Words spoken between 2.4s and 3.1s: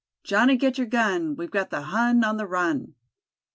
run."